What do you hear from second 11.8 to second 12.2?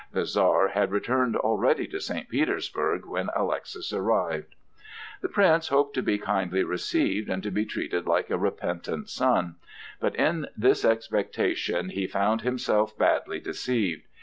he